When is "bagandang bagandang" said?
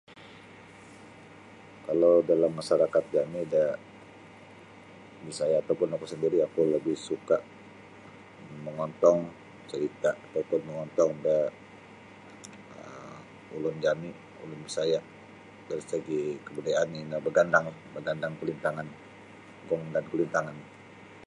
17.27-18.33